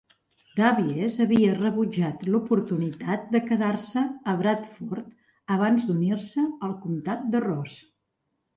[0.59, 5.15] Davies havia rebutjat l'oportunitat de quedar-se a Bradford
[5.59, 7.81] abans d'unir-se al comtat de Ross.